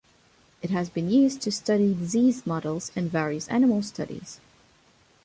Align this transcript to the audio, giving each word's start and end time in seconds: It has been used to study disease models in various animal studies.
It 0.63 0.71
has 0.71 0.89
been 0.89 1.11
used 1.11 1.41
to 1.41 1.51
study 1.51 1.93
disease 1.93 2.47
models 2.47 2.91
in 2.95 3.07
various 3.07 3.47
animal 3.49 3.83
studies. 3.83 4.39